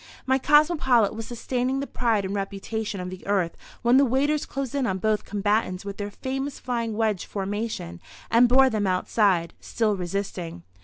My 0.25 0.39
cosmopolite 0.39 1.13
was 1.13 1.27
sustaining 1.27 1.79
the 1.79 1.85
pride 1.85 2.25
and 2.25 2.33
reputation 2.33 2.99
of 2.99 3.11
the 3.11 3.23
Earth 3.27 3.55
when 3.83 3.97
the 3.97 4.03
waiters 4.03 4.47
closed 4.47 4.73
in 4.73 4.87
on 4.87 4.97
both 4.97 5.25
combatants 5.25 5.85
with 5.85 5.97
their 5.97 6.09
famous 6.09 6.57
flying 6.59 6.97
wedge 6.97 7.27
formation 7.27 8.01
and 8.31 8.49
bore 8.49 8.71
them 8.71 8.87
outside, 8.87 9.53
still 9.59 9.95
resisting. 9.95 10.63